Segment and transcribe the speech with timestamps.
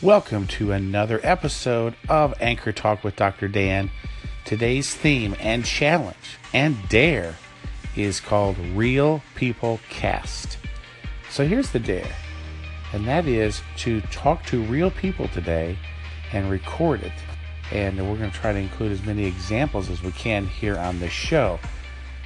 [0.00, 3.48] Welcome to another episode of Anchor Talk with Dr.
[3.48, 3.90] Dan.
[4.44, 7.34] Today's theme and challenge and dare
[7.96, 10.58] is called Real People Cast.
[11.30, 12.14] So here's the dare,
[12.92, 15.76] and that is to talk to real people today
[16.32, 17.12] and record it.
[17.72, 21.00] And we're going to try to include as many examples as we can here on
[21.00, 21.58] the show.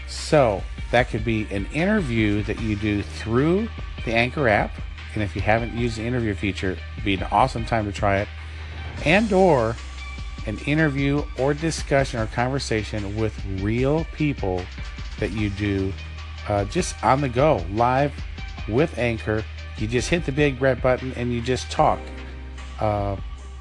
[0.06, 3.70] So that could be an interview that you do through
[4.04, 4.72] the Anchor app.
[5.14, 8.18] And if you haven't used the interview feature, it'd be an awesome time to try
[8.18, 8.28] it.
[9.04, 9.76] And or
[10.46, 14.64] an interview or discussion or conversation with real people
[15.18, 15.92] that you do
[16.48, 18.12] uh, just on the go, live
[18.68, 19.44] with Anchor.
[19.78, 22.00] You just hit the big red button and you just talk.
[22.80, 23.16] Uh,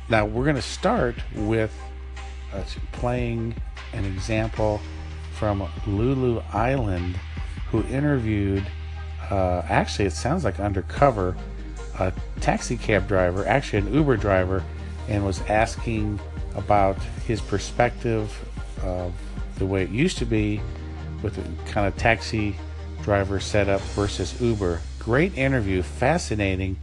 [0.10, 1.74] now we're going to start with
[2.54, 3.56] uh, playing
[3.94, 4.82] an example
[5.34, 7.20] from Lulu Island
[7.70, 8.66] who interviewed,
[9.32, 11.36] uh, actually, it sounds like undercover,
[12.00, 14.64] a taxi cab driver, actually, an Uber driver,
[15.08, 16.20] and was asking
[16.56, 18.38] about his perspective
[18.84, 19.14] of
[19.58, 20.62] the way it used to be
[21.24, 21.36] with
[21.68, 22.56] kind of taxi
[23.04, 24.82] driver setup versus Uber.
[25.00, 26.78] Great interview, fascinating.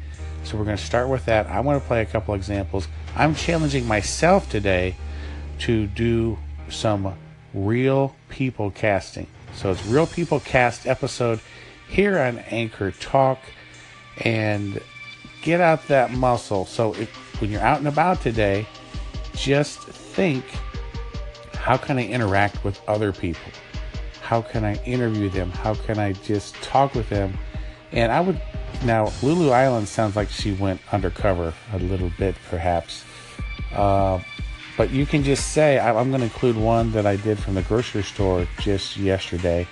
[0.44, 1.46] So we're going to start with that.
[1.48, 2.88] I want to play a couple examples.
[3.14, 4.96] I'm challenging myself today
[5.60, 6.38] to do
[6.70, 7.14] some
[7.52, 9.26] real people casting.
[9.54, 11.40] So it's real people cast episode
[11.88, 13.38] here on Anchor Talk
[14.18, 14.80] and
[15.42, 16.66] get out that muscle.
[16.66, 18.66] So if, when you're out and about today,
[19.34, 20.44] just think
[21.54, 23.52] how can I interact with other people?
[24.22, 25.50] How can I interview them?
[25.50, 27.36] How can I just talk with them?
[27.92, 28.40] And I would
[28.84, 33.04] now Lulu Island sounds like she went undercover a little bit, perhaps.
[33.72, 34.20] Uh,
[34.76, 37.62] but you can just say, I'm going to include one that I did from the
[37.62, 39.66] grocery store just yesterday.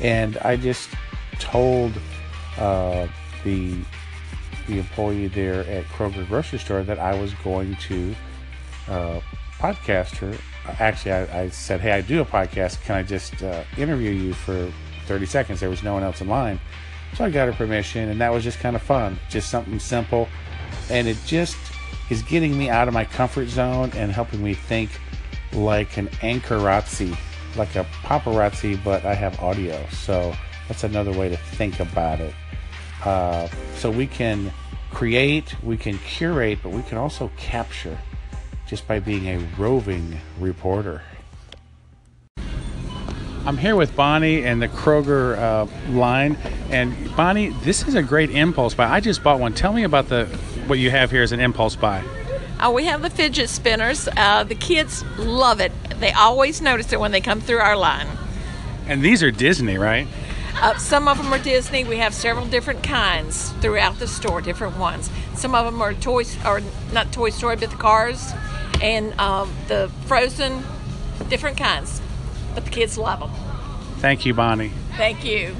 [0.00, 0.90] And I just
[1.38, 1.92] told
[2.58, 3.06] uh,
[3.44, 3.76] the
[4.68, 8.14] the employee there at Kroger grocery store that I was going to
[8.88, 9.20] uh,
[9.58, 10.36] podcast her.
[10.78, 12.82] Actually, I, I, said, "Hey, I do a podcast.
[12.82, 14.72] Can I just uh, interview you for
[15.06, 16.60] 30 seconds?" There was no one else in line,
[17.16, 19.18] so I got her permission, and that was just kind of fun.
[19.28, 20.28] Just something simple,
[20.90, 21.56] and it just
[22.10, 24.90] is getting me out of my comfort zone and helping me think
[25.52, 27.16] like an anchorazzi,
[27.56, 29.84] like a paparazzi, but I have audio.
[29.90, 30.34] So
[30.72, 32.34] that's another way to think about it.
[33.04, 33.46] Uh,
[33.76, 34.50] so we can
[34.90, 37.98] create, we can curate, but we can also capture
[38.66, 41.02] just by being a roving reporter.
[43.44, 46.38] I'm here with Bonnie and the Kroger uh, line.
[46.70, 48.88] And Bonnie, this is a great impulse buy.
[48.88, 49.52] I just bought one.
[49.52, 50.24] Tell me about the
[50.68, 52.02] what you have here as an impulse buy.
[52.58, 54.08] Uh, we have the fidget spinners.
[54.16, 55.72] Uh, the kids love it.
[56.00, 58.06] They always notice it when they come through our line.
[58.86, 60.06] And these are Disney, right?
[60.56, 61.84] Uh, some of them are Disney.
[61.84, 65.10] We have several different kinds throughout the store, different ones.
[65.34, 66.60] Some of them are toys, or
[66.92, 68.32] not Toy Story, but the Cars
[68.80, 70.62] and um, the Frozen,
[71.28, 72.02] different kinds
[72.54, 73.30] but the kids love them.
[73.98, 74.72] Thank you, Bonnie.
[74.96, 75.54] Thank you.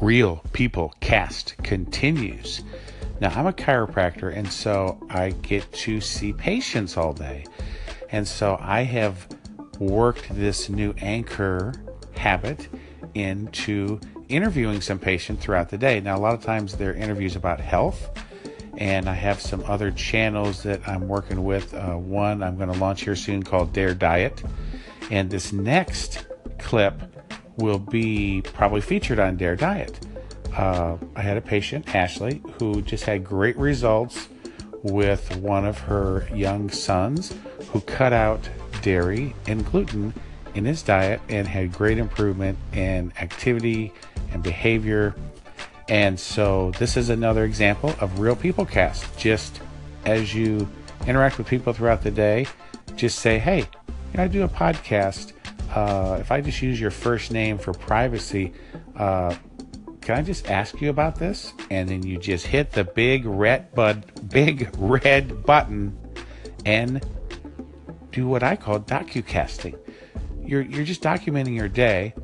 [0.00, 2.62] Real People Cast continues.
[3.20, 7.44] Now, I'm a chiropractor, and so I get to see patients all day.
[8.10, 9.26] And so I have
[9.78, 11.72] worked this new anchor
[12.16, 12.68] habit
[13.14, 16.00] into interviewing some patients throughout the day.
[16.00, 18.10] Now, a lot of times they're interviews about health
[18.78, 21.74] and I have some other channels that I'm working with.
[21.74, 24.42] Uh, one I'm going to launch here soon called Dare Diet,
[25.10, 26.26] and this next
[26.58, 26.94] clip
[27.56, 29.98] will be probably featured on Dare Diet.
[30.56, 34.28] Uh, I had a patient, Ashley, who just had great results
[34.82, 37.34] with one of her young sons
[37.72, 38.48] who cut out
[38.82, 40.14] dairy and gluten
[40.54, 43.92] in his diet and had great improvement in activity
[44.32, 45.14] and behavior
[45.88, 49.18] and so this is another example of Real People Cast.
[49.18, 49.62] Just
[50.04, 50.68] as you
[51.06, 52.46] interact with people throughout the day,
[52.94, 53.64] just say, hey,
[54.12, 55.32] can I do a podcast.
[55.74, 58.52] Uh, if I just use your first name for privacy,
[58.96, 59.34] uh,
[60.02, 61.52] can I just ask you about this?
[61.70, 65.96] And then you just hit the big red bud, big red button,
[66.66, 67.04] and
[68.18, 69.76] do what I call docu-casting.
[70.44, 72.14] You're you're just documenting your day,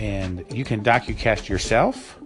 [0.00, 2.18] and you can docu-cast yourself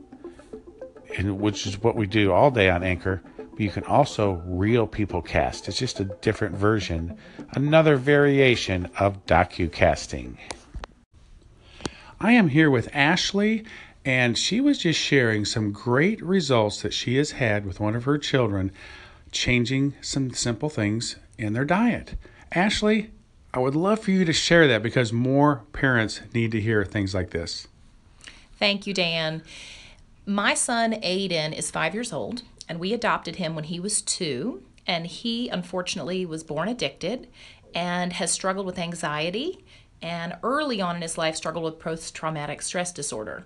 [1.18, 3.22] and which is what we do all day on Anchor.
[3.36, 5.68] But you can also real people cast.
[5.68, 7.18] It's just a different version,
[7.54, 10.38] another variation of docu casting.
[12.18, 13.64] I am here with Ashley,
[14.06, 18.04] and she was just sharing some great results that she has had with one of
[18.04, 18.72] her children,
[19.32, 22.14] changing some simple things in their diet.
[22.54, 23.10] Ashley,
[23.54, 27.14] I would love for you to share that because more parents need to hear things
[27.14, 27.66] like this.
[28.58, 29.42] Thank you, Dan
[30.24, 34.62] My son Aiden is five years old, and we adopted him when he was two.
[34.86, 37.28] And he unfortunately was born addicted
[37.74, 39.64] and has struggled with anxiety
[40.02, 43.44] and early on in his life struggled with post traumatic stress disorder.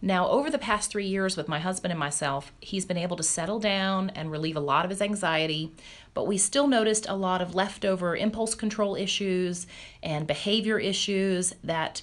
[0.00, 3.22] Now, over the past three years with my husband and myself, he's been able to
[3.22, 5.72] settle down and relieve a lot of his anxiety,
[6.14, 9.66] but we still noticed a lot of leftover impulse control issues
[10.02, 12.02] and behavior issues that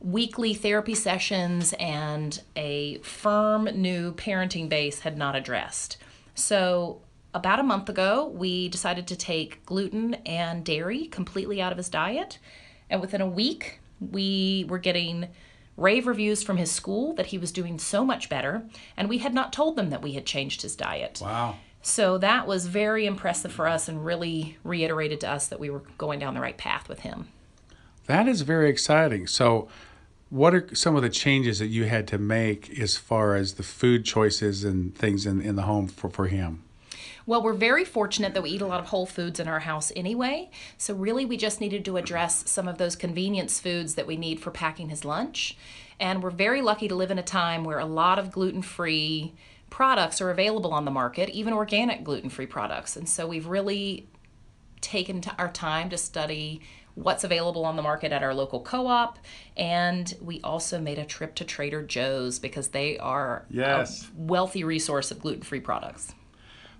[0.00, 5.96] weekly therapy sessions and a firm new parenting base had not addressed.
[6.34, 7.00] So,
[7.32, 11.88] about a month ago, we decided to take gluten and dairy completely out of his
[11.88, 12.38] diet
[12.90, 15.28] and within a week, we were getting
[15.76, 18.62] rave reviews from his school that he was doing so much better.
[18.96, 21.20] And we had not told them that we had changed his diet.
[21.22, 21.56] Wow.
[21.82, 25.82] So that was very impressive for us and really reiterated to us that we were
[25.98, 27.28] going down the right path with him.
[28.06, 29.26] That is very exciting.
[29.26, 29.68] So,
[30.30, 33.62] what are some of the changes that you had to make as far as the
[33.62, 36.63] food choices and things in, in the home for, for him?
[37.26, 39.90] Well, we're very fortunate that we eat a lot of whole foods in our house
[39.96, 40.50] anyway.
[40.76, 44.40] So, really, we just needed to address some of those convenience foods that we need
[44.40, 45.56] for packing his lunch.
[45.98, 49.32] And we're very lucky to live in a time where a lot of gluten free
[49.70, 52.96] products are available on the market, even organic gluten free products.
[52.96, 54.06] And so, we've really
[54.82, 56.60] taken our time to study
[56.94, 59.18] what's available on the market at our local co-op
[59.56, 64.04] and we also made a trip to trader joe's because they are yes.
[64.04, 66.14] a wealthy resource of gluten-free products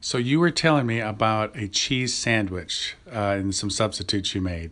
[0.04, 4.70] so you were telling me about a cheese sandwich uh, and some substitutes you made.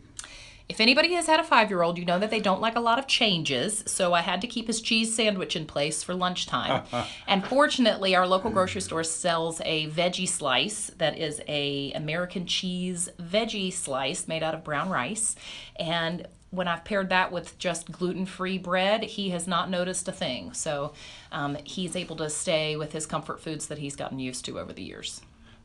[0.69, 2.81] If anybody has had a five year old, you know that they don't like a
[2.81, 3.83] lot of changes.
[3.87, 6.85] So I had to keep his cheese sandwich in place for lunchtime.
[7.27, 13.09] and fortunately, our local grocery store sells a veggie slice that is a American cheese
[13.19, 15.35] veggie slice made out of brown rice.
[15.77, 20.13] And when I've paired that with just gluten free bread, he has not noticed a
[20.13, 20.53] thing.
[20.53, 20.93] So
[21.33, 24.73] um, he's able to stay with his comfort foods that he's gotten used to over
[24.73, 25.23] the years.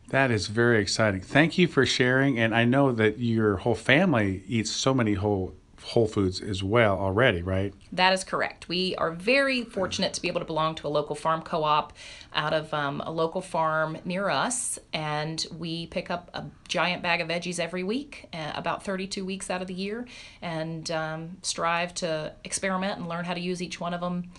[0.10, 1.20] That is very exciting.
[1.20, 2.40] Thank you for sharing.
[2.40, 5.54] And I know that your whole family eats so many whole
[5.88, 7.74] Whole Foods as well already, right?
[7.94, 8.68] That is correct.
[8.68, 11.94] We are very fortunate to be able to belong to a local farm co op
[12.34, 14.78] out of um, a local farm near us.
[14.92, 19.50] And we pick up a giant bag of veggies every week, uh, about 32 weeks
[19.50, 20.06] out of the year,
[20.42, 24.30] and um, strive to experiment and learn how to use each one of them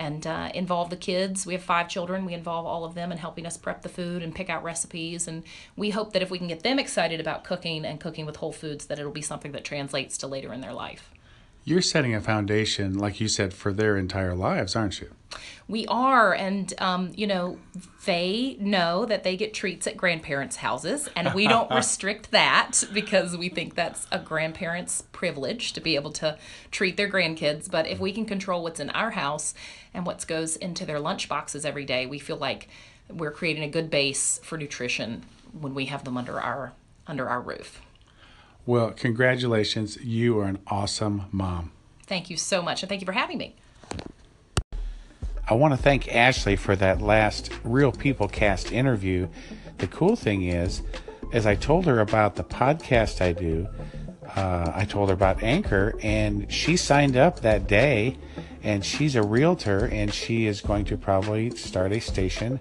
[0.00, 1.44] and uh, involve the kids.
[1.44, 2.24] We have five children.
[2.24, 5.28] We involve all of them in helping us prep the food and pick out recipes.
[5.28, 5.44] And
[5.76, 8.52] we hope that if we can get them excited about cooking and cooking with whole
[8.52, 11.10] foods, that it'll be something that translates to later in their life.
[11.64, 15.10] You're setting a foundation, like you said, for their entire lives, aren't you?
[15.68, 17.58] We are, and um, you know,
[18.04, 23.36] they know that they get treats at grandparents' houses, and we don't restrict that because
[23.36, 26.36] we think that's a grandparent's privilege to be able to
[26.72, 27.70] treat their grandkids.
[27.70, 29.54] But if we can control what's in our house
[29.94, 32.68] and what goes into their lunch boxes every day, we feel like
[33.08, 36.72] we're creating a good base for nutrition when we have them under our
[37.06, 37.80] under our roof.
[38.66, 39.96] Well, congratulations.
[40.02, 41.72] You are an awesome mom.
[42.06, 43.56] Thank you so much, and thank you for having me.
[45.48, 49.28] I want to thank Ashley for that last Real People Cast interview.
[49.78, 50.82] The cool thing is,
[51.32, 53.68] as I told her about the podcast I do,
[54.36, 58.16] uh, I told her about Anchor, and she signed up that day.
[58.62, 62.60] And she's a realtor, and she is going to probably start a station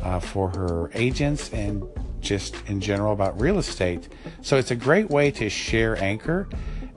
[0.00, 1.82] uh, for her agents and
[2.24, 4.08] just in general about real estate.
[4.42, 6.48] So it's a great way to share Anchor.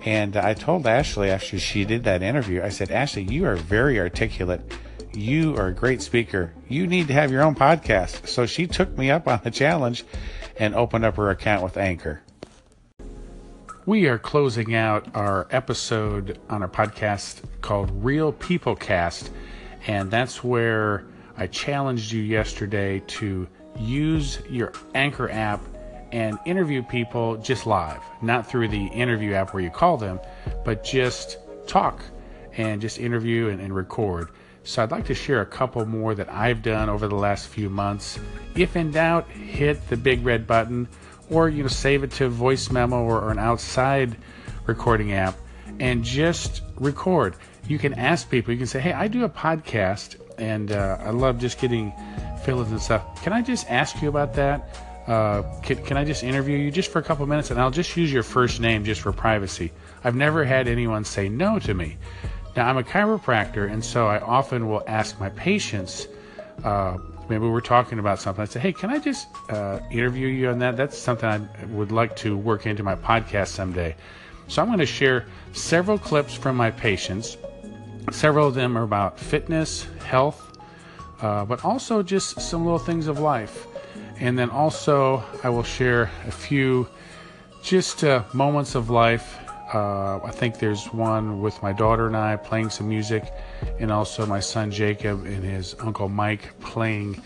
[0.05, 3.99] And I told Ashley after she did that interview, I said, Ashley, you are very
[3.99, 4.61] articulate
[5.17, 6.53] you are a great speaker.
[6.67, 8.27] You need to have your own podcast.
[8.27, 10.05] So she took me up on the challenge
[10.57, 12.21] and opened up her account with Anchor.
[13.85, 19.31] We are closing out our episode on our podcast called Real People Cast.
[19.87, 21.05] And that's where
[21.37, 23.47] I challenged you yesterday to
[23.79, 25.61] use your Anchor app
[26.11, 30.19] and interview people just live, not through the interview app where you call them,
[30.63, 32.01] but just talk
[32.55, 34.29] and just interview and, and record.
[34.63, 37.69] So I'd like to share a couple more that I've done over the last few
[37.69, 38.19] months.
[38.55, 40.87] If in doubt, hit the big red button
[41.29, 44.17] or you know save it to voice memo or, or an outside
[44.65, 45.35] recording app
[45.79, 47.35] and just record.
[47.67, 51.09] You can ask people, you can say, hey, I do a podcast and uh, I
[51.09, 51.93] love just getting
[52.47, 53.21] fillers and stuff.
[53.23, 54.79] Can I just ask you about that?
[55.05, 57.97] Uh, can, can I just interview you just for a couple minutes and I'll just
[57.97, 59.73] use your first name just for privacy?
[60.05, 61.97] I've never had anyone say no to me.
[62.55, 66.07] Now, I'm a chiropractor, and so I often will ask my patients,
[66.63, 68.43] uh, maybe we're talking about something.
[68.43, 70.77] I say, hey, can I just uh, interview you on that?
[70.77, 73.93] That's something I would like to work into my podcast someday.
[74.47, 77.35] So I'm going to share several clips from my patients.
[78.11, 80.46] Several of them are about fitness, health,
[81.21, 83.67] uh, but also just some little things of life.
[84.19, 86.87] And then also, I will share a few
[87.61, 89.37] just uh, moments of life.
[89.73, 93.31] Uh, I think there's one with my daughter and I playing some music,
[93.79, 97.21] and also my son Jacob and his uncle Mike playing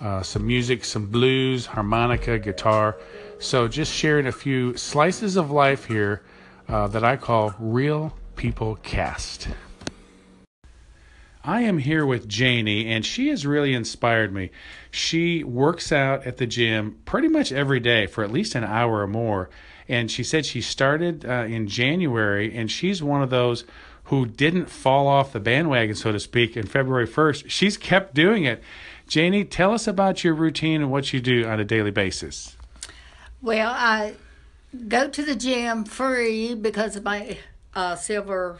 [0.00, 2.96] uh, some music, some blues, harmonica, guitar.
[3.38, 6.22] So, just sharing a few slices of life here
[6.68, 9.48] uh, that I call Real People Cast.
[11.46, 14.50] I am here with Janie, and she has really inspired me.
[14.90, 19.00] She works out at the gym pretty much every day for at least an hour
[19.00, 19.48] or more.
[19.88, 23.62] And she said she started uh, in January, and she's one of those
[24.04, 27.44] who didn't fall off the bandwagon, so to speak, in February 1st.
[27.46, 28.60] She's kept doing it.
[29.06, 32.56] Janie, tell us about your routine and what you do on a daily basis.
[33.40, 34.14] Well, I
[34.88, 37.38] go to the gym free because of my
[37.72, 38.58] uh, silver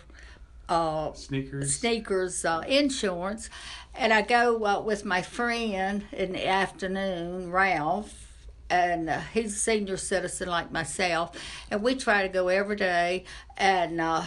[0.69, 1.77] uh, Sneakers.
[1.77, 3.51] sneakers uh, insurance,
[3.95, 8.33] and I go uh, with my friend in the afternoon, Ralph,
[8.69, 11.37] and uh, he's a senior citizen like myself,
[11.71, 13.25] and we try to go every day
[13.57, 14.25] and uh,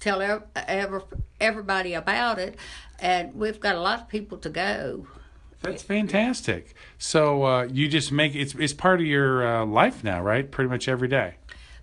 [0.00, 1.04] tell ev- ever
[1.40, 2.56] everybody about it,
[2.98, 5.06] and we've got a lot of people to go.
[5.60, 6.74] That's fantastic.
[6.98, 10.48] So uh, you just make it's it's part of your uh, life now, right?
[10.48, 11.37] Pretty much every day.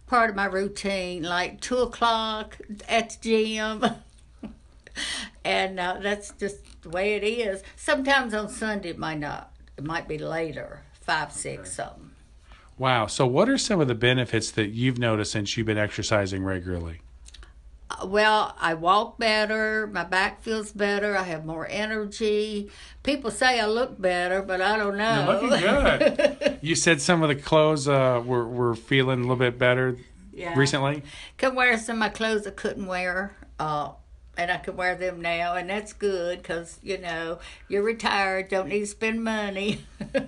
[0.07, 2.57] Part of my routine, like two o'clock
[2.87, 3.83] at the gym.
[5.43, 7.63] and uh, that's just the way it is.
[7.75, 9.51] Sometimes on Sunday it might not.
[9.77, 12.11] It might be later, five, six, something.
[12.77, 13.07] Wow.
[13.07, 17.01] So what are some of the benefits that you've noticed since you've been exercising regularly?
[17.89, 19.87] Uh, Well, I walk better.
[19.87, 21.15] My back feels better.
[21.17, 22.69] I have more energy.
[23.03, 25.39] People say I look better, but I don't know.
[25.39, 26.59] You're looking good.
[26.61, 29.97] you said some of the clothes uh, were were feeling a little bit better
[30.33, 30.57] Yeah.
[30.57, 31.03] recently.
[31.37, 33.91] Could wear some of my clothes I couldn't wear, uh,
[34.37, 37.39] and I can wear them now, and that's good because you know
[37.69, 39.79] you're retired, don't need to spend money.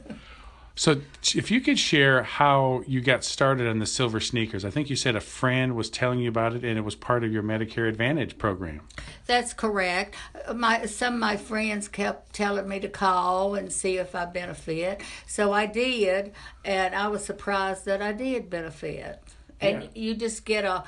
[0.77, 1.01] So
[1.36, 4.96] if you could share how you got started on the silver sneakers, I think you
[4.96, 7.89] said a friend was telling you about it, and it was part of your Medicare
[7.89, 8.81] Advantage program.
[9.25, 10.13] That's correct.
[10.48, 14.25] Uh, my some of my friends kept telling me to call and see if I
[14.25, 19.19] benefit, so I did, and I was surprised that I did benefit.
[19.60, 19.89] And Yeah.
[19.96, 20.84] you just get a,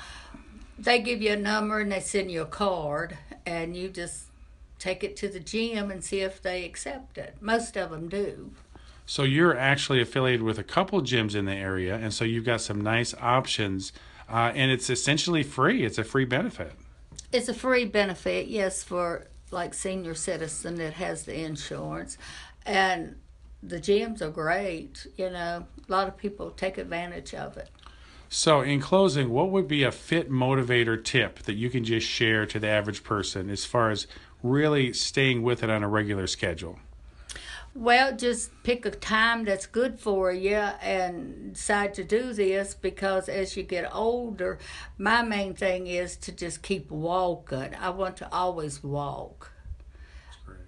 [0.78, 4.26] they give you a number and they send you a card, and you just
[4.78, 7.34] take it to the gym and see if they accept it.
[7.40, 8.52] Most of them do.
[9.10, 12.60] So you're actually affiliated with a couple gyms in the area, and so you've got
[12.60, 13.92] some nice options,
[14.28, 15.82] uh, and it's essentially free.
[15.82, 16.74] It's a free benefit.
[17.32, 22.18] It's a free benefit, yes, for like senior citizen that has the insurance,
[22.64, 23.16] and
[23.64, 25.08] the gyms are great.
[25.16, 27.68] You know, a lot of people take advantage of it.
[28.28, 32.46] So, in closing, what would be a fit motivator tip that you can just share
[32.46, 34.06] to the average person as far as
[34.44, 36.78] really staying with it on a regular schedule?
[37.80, 43.26] Well, just pick a time that's good for you and decide to do this because
[43.26, 44.58] as you get older,
[44.98, 47.74] my main thing is to just keep walking.
[47.80, 49.52] I want to always walk.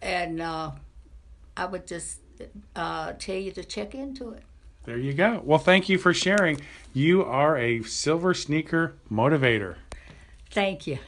[0.00, 0.71] And uh,
[1.54, 2.21] I would just
[2.75, 4.45] uh, tell you to check into it.
[4.85, 5.42] There you go.
[5.45, 6.62] Well, thank you for sharing.
[6.95, 9.76] You are a silver sneaker motivator.
[10.50, 10.99] Thank you.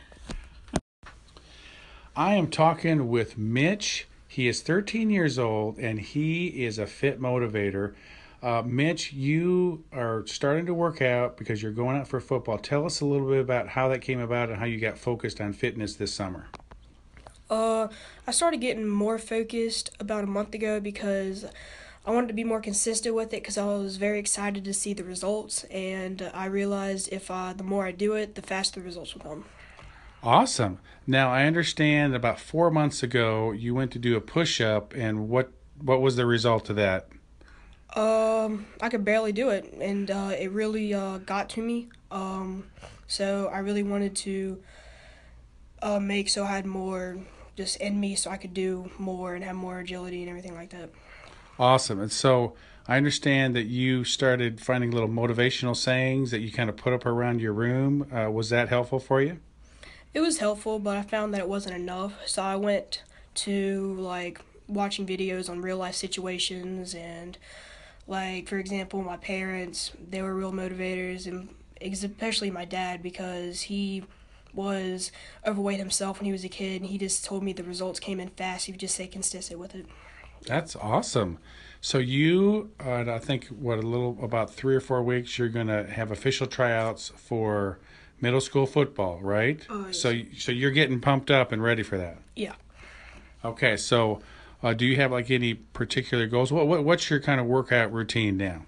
[2.15, 4.07] I am talking with Mitch.
[4.35, 7.95] He is 13 years old and he is a fit motivator.
[8.43, 12.59] Uh, Mitch, you are starting to work out because you're going out for football.
[12.59, 15.41] Tell us a little bit about how that came about and how you got focused
[15.41, 16.49] on fitness this summer.
[17.49, 17.87] Uh,
[18.27, 21.45] I started getting more focused about a month ago because
[22.05, 24.95] I wanted to be more consistent with it because I was very excited to see
[24.95, 28.87] the results, and I realized if I, the more I do it, the faster the
[28.87, 29.45] results will come.
[30.25, 30.79] Awesome.
[31.07, 35.29] Now I understand about four months ago you went to do a push up, and
[35.29, 35.53] what
[35.83, 37.09] what was the result of that?
[37.95, 41.89] Um, I could barely do it, and uh, it really uh, got to me.
[42.11, 42.71] Um,
[43.07, 44.63] so I really wanted to
[45.83, 47.19] uh, make so I had more
[47.55, 50.71] just in me, so I could do more and have more agility and everything like
[50.71, 50.89] that.
[51.59, 52.01] Awesome.
[52.01, 52.55] And so
[52.89, 57.05] I understand that you started finding little motivational sayings that you kind of put up
[57.05, 58.09] around your room.
[58.11, 59.39] Uh, was that helpful for you?
[60.15, 62.15] It was helpful, but I found that it wasn't enough.
[62.27, 63.03] So I went
[63.35, 67.37] to like watching videos on real life situations and
[68.07, 71.49] like for example, my parents, they were real motivators and
[71.81, 74.05] especially my dad because he
[74.55, 75.11] was
[75.45, 78.21] overweight himself when he was a kid and he just told me the results came
[78.21, 79.87] in fast if you just stay consistent with it.
[80.47, 81.39] That's awesome.
[81.81, 85.67] So you, uh, I think, what a little about three or four weeks, you're going
[85.67, 87.79] to have official tryouts for
[88.21, 89.61] middle school football, right?
[89.69, 90.01] Oh, yes.
[90.01, 92.19] So, so you're getting pumped up and ready for that.
[92.37, 92.55] Yeah.
[93.45, 94.21] Okay, so
[94.63, 96.51] Uh, do you have like any particular goals?
[96.51, 98.65] What, what what's your kind of workout routine now?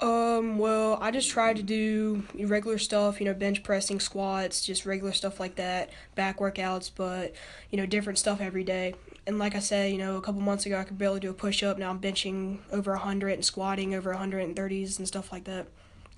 [0.00, 4.84] Um, well, I just try to do regular stuff, you know, bench pressing, squats, just
[4.84, 7.32] regular stuff like that, back workouts, but,
[7.70, 8.94] you know, different stuff every day.
[9.26, 11.32] And like I said, you know, a couple months ago I could barely do a
[11.34, 11.78] push up.
[11.78, 15.68] Now I'm benching over 100 and squatting over 130s and stuff like that.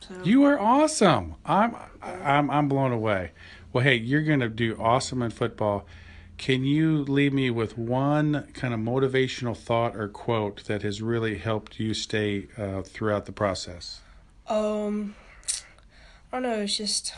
[0.01, 1.35] So You are awesome.
[1.45, 3.33] I'm I'm I'm blown away.
[3.73, 5.87] Well, hey, you're gonna do awesome in football.
[6.39, 11.37] Can you leave me with one kind of motivational thought or quote that has really
[11.39, 14.01] helped you stay uh, throughout the process?
[14.47, 15.17] Um,
[16.33, 16.61] I don't know.
[16.61, 17.13] It's just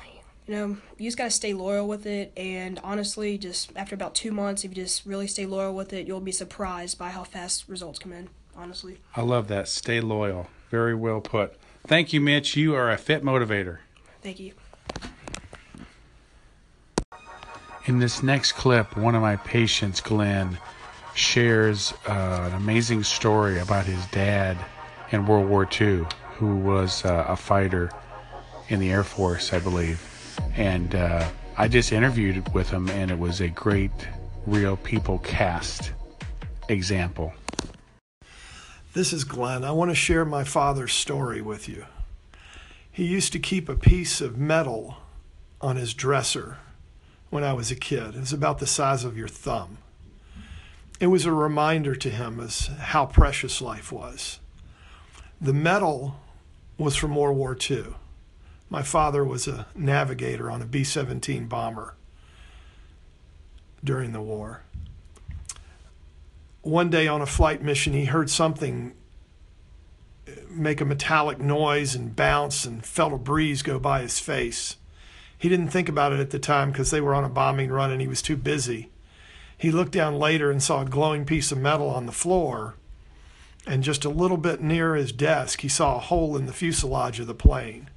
[0.47, 4.33] you know you just gotta stay loyal with it, and honestly, just after about two
[4.33, 7.69] months, if you just really stay loyal with it, you'll be surprised by how fast
[7.69, 8.31] results come in.
[8.57, 8.99] Honestly.
[9.15, 9.69] I love that.
[9.69, 10.49] Stay loyal.
[10.71, 11.57] Very well put.
[11.87, 12.57] Thank you, Mitch.
[12.57, 13.79] You are a fit motivator.
[14.23, 14.53] Thank you.
[17.87, 20.59] In this next clip, one of my patients, Glenn,
[21.15, 24.57] shares uh, an amazing story about his dad
[25.11, 27.91] in World War II, who was uh, a fighter
[28.69, 30.01] in the Air Force, I believe.
[30.55, 33.91] And uh, I just interviewed with him, and it was a great
[34.47, 35.93] real people cast
[36.69, 37.33] example.
[38.92, 39.62] This is Glenn.
[39.62, 41.85] I want to share my father's story with you.
[42.90, 44.97] He used to keep a piece of metal
[45.61, 46.59] on his dresser
[47.30, 48.16] when I was a kid.
[48.16, 49.78] It was about the size of your thumb.
[50.99, 54.40] It was a reminder to him as how precious life was.
[55.40, 56.16] The metal
[56.76, 57.94] was from World War II.
[58.68, 61.94] My father was a navigator on a B 17 bomber
[63.85, 64.62] during the war
[66.62, 68.95] one day on a flight mission, he heard something
[70.49, 74.76] make a metallic noise and bounce and felt a breeze go by his face.
[75.38, 77.90] He didn't think about it at the time because they were on a bombing run
[77.90, 78.90] and he was too busy.
[79.57, 82.75] He looked down later and saw a glowing piece of metal on the floor.
[83.67, 87.21] And just a little bit near his desk, he saw a hole in the fuselage
[87.21, 87.88] of the plane.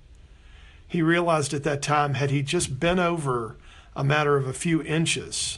[0.87, 3.55] He realized at that time, had he just bent over
[3.95, 5.57] a matter of a few inches,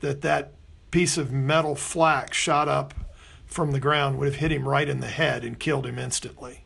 [0.00, 0.52] that that
[0.90, 2.94] piece of metal flak shot up
[3.46, 6.64] from the ground would have hit him right in the head and killed him instantly.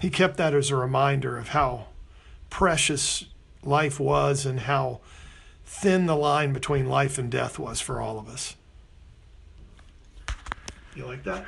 [0.00, 1.86] He kept that as a reminder of how
[2.50, 3.26] precious
[3.62, 5.00] life was and how
[5.64, 8.56] thin the line between life and death was for all of us.
[10.94, 11.44] You like that?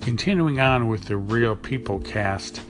[0.00, 2.60] Continuing on with the Real People Cast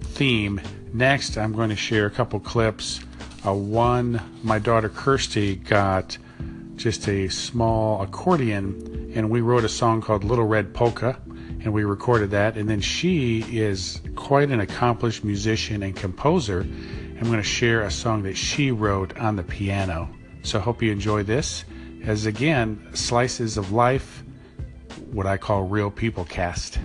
[0.00, 0.60] theme,
[0.92, 3.00] next I'm going to share a couple clips.
[3.46, 6.18] Uh, one, my daughter Kirsty got
[6.80, 11.20] just a small accordion and we wrote a song called Little Red Polka
[11.62, 12.56] and we recorded that.
[12.56, 16.60] And then she is quite an accomplished musician and composer.
[16.60, 20.08] I'm going to share a song that she wrote on the piano.
[20.42, 21.66] So hope you enjoy this.
[22.02, 24.24] As again, slices of life,
[25.12, 26.78] what I call real people cast.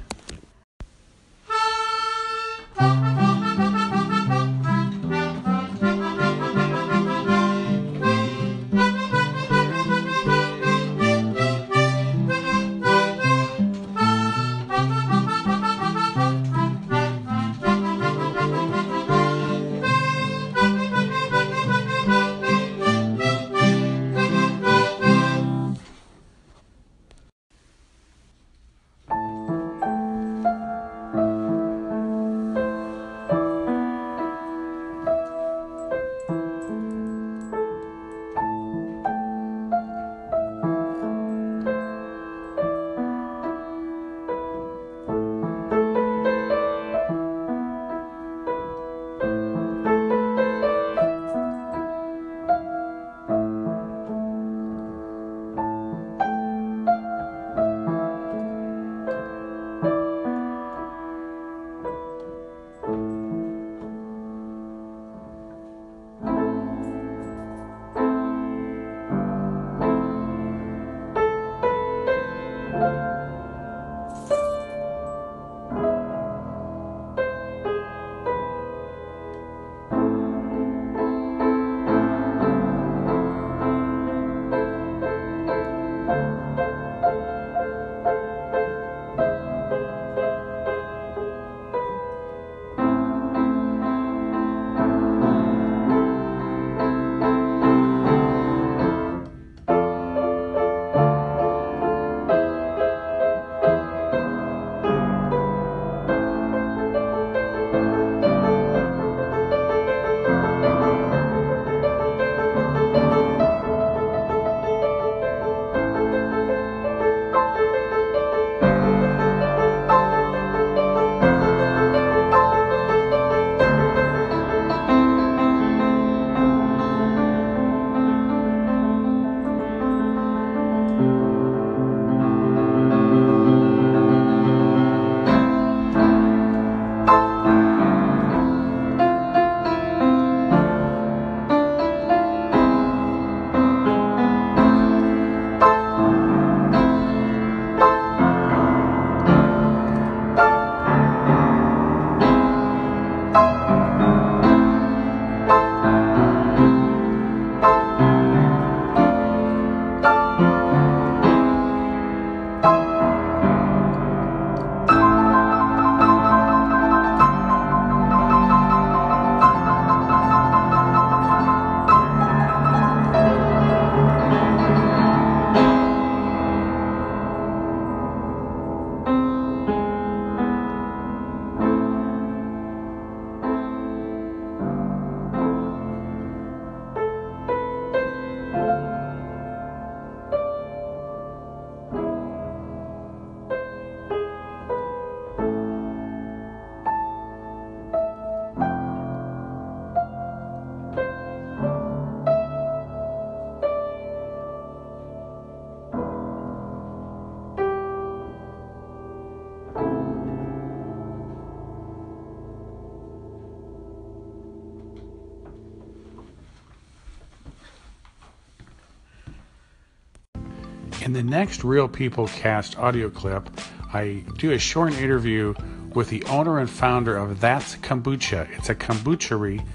[221.15, 223.49] The next Real People Cast audio clip,
[223.93, 225.53] I do a short interview
[225.93, 228.49] with the owner and founder of That's Kombucha.
[228.57, 229.65] It's a kombuchery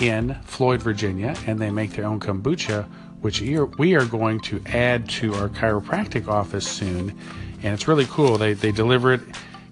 [0.00, 2.88] in Floyd, Virginia, and they make their own kombucha,
[3.20, 7.16] which we are going to add to our chiropractic office soon.
[7.62, 8.36] And it's really cool.
[8.36, 9.20] They, they deliver it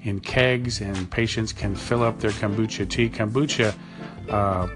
[0.05, 3.11] in kegs, and patients can fill up their kombucha tea.
[3.11, 3.75] Kombucha,
[4.29, 4.69] uh,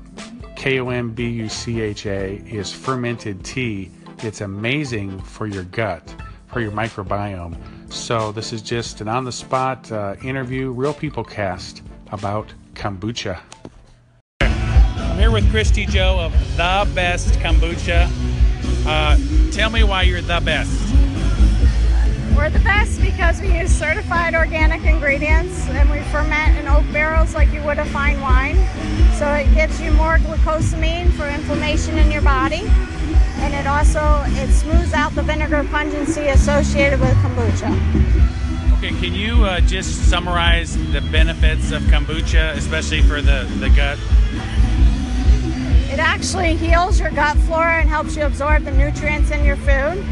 [0.56, 3.92] K O M B U C H A, is fermented tea.
[4.24, 6.14] It's amazing for your gut,
[6.52, 7.56] for your microbiome.
[7.92, 13.40] So, this is just an on the spot uh, interview, Real People cast about kombucha.
[14.40, 18.08] I'm here with Christy Joe of The Best Kombucha.
[18.86, 20.94] Uh, tell me why you're the best.
[22.36, 27.34] We're the best because we use certified organic ingredients and we ferment in oak barrels
[27.34, 28.56] like you would a fine wine.
[29.18, 32.62] So it gives you more glucosamine for inflammation in your body.
[33.42, 34.00] And it also
[34.40, 37.70] it smooths out the vinegar pungency associated with kombucha.
[38.78, 43.98] Okay, can you uh, just summarize the benefits of kombucha, especially for the, the gut?
[45.92, 50.02] It actually heals your gut flora and helps you absorb the nutrients in your food.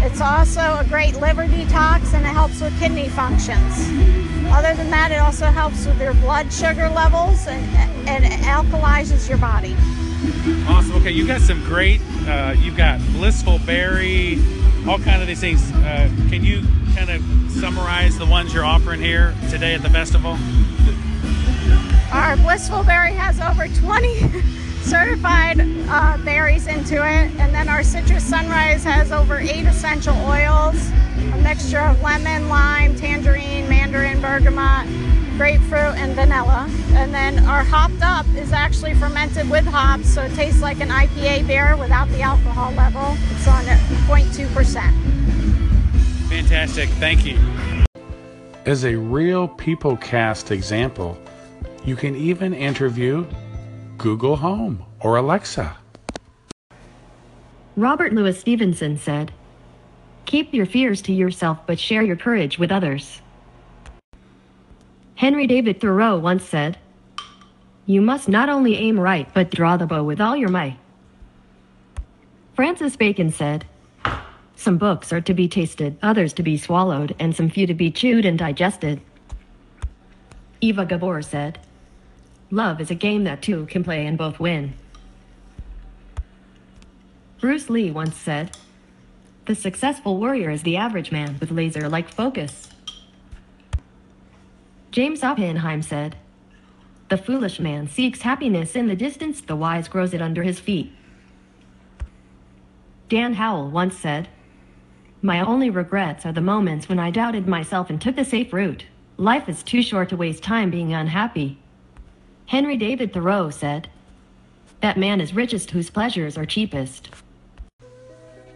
[0.00, 3.88] It's also a great liver detox and it helps with kidney functions.
[4.50, 9.28] Other than that, it also helps with your blood sugar levels and, and it alkalizes
[9.28, 9.76] your body.
[10.66, 10.96] Awesome.
[10.96, 12.00] Okay, you got some great.
[12.26, 14.38] Uh, you've got blissful berry,
[14.86, 15.70] all kind of these things.
[15.72, 16.62] Uh, can you
[16.96, 20.36] kind of summarize the ones you're offering here today at the festival?
[22.12, 24.42] Our blissful berry has over 20
[24.82, 27.30] certified uh, berries into it.
[27.38, 30.90] And then our Citrus Sunrise has over eight essential oils,
[31.32, 34.86] a mixture of lemon, lime, tangerine, mandarin, bergamot,
[35.38, 36.68] grapefruit, and vanilla.
[36.90, 40.88] And then our hopped up is actually fermented with hops, so it tastes like an
[40.88, 43.16] IPA beer without the alcohol level.
[43.30, 46.28] It's on 0.2%.
[46.28, 46.88] Fantastic.
[46.98, 47.38] Thank you.
[48.66, 51.16] As a real people cast example,
[51.84, 53.24] you can even interview
[53.96, 55.76] Google Home or Alexa.
[57.76, 59.32] Robert Louis Stevenson said,
[60.26, 63.22] Keep your fears to yourself but share your courage with others.
[65.18, 66.78] Henry David Thoreau once said,
[67.86, 70.78] You must not only aim right but draw the bow with all your might.
[72.54, 73.66] Francis Bacon said,
[74.54, 77.90] Some books are to be tasted, others to be swallowed, and some few to be
[77.90, 79.00] chewed and digested.
[80.60, 81.58] Eva Gabor said,
[82.52, 84.74] Love is a game that two can play and both win.
[87.40, 88.56] Bruce Lee once said,
[89.46, 92.67] The successful warrior is the average man with laser like focus.
[94.90, 96.16] James Oppenheim said,
[97.08, 100.92] The foolish man seeks happiness in the distance, the wise grows it under his feet.
[103.08, 104.28] Dan Howell once said,
[105.20, 108.84] My only regrets are the moments when I doubted myself and took the safe route.
[109.16, 111.58] Life is too short to waste time being unhappy.
[112.46, 113.90] Henry David Thoreau said,
[114.80, 117.10] That man is richest whose pleasures are cheapest.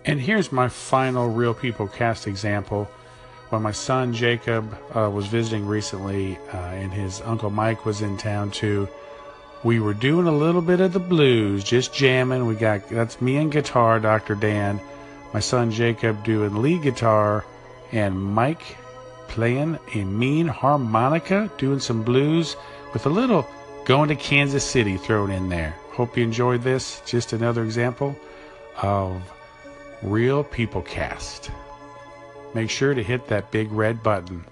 [0.04, 2.88] And here's my final Real People cast example.
[3.52, 8.16] When my son Jacob uh, was visiting recently uh, and his uncle Mike was in
[8.16, 8.88] town too,
[9.62, 12.46] we were doing a little bit of the blues, just jamming.
[12.46, 14.36] We got that's me and guitar, Dr.
[14.36, 14.80] Dan,
[15.34, 17.44] my son Jacob doing lead guitar,
[17.92, 18.78] and Mike
[19.28, 22.56] playing a mean harmonica, doing some blues
[22.94, 23.46] with a little
[23.84, 25.76] Going to Kansas City thrown in there.
[25.90, 27.02] Hope you enjoyed this.
[27.04, 28.16] Just another example
[28.80, 29.20] of
[30.00, 31.50] Real People Cast.
[32.54, 34.44] Make sure to hit that big red button.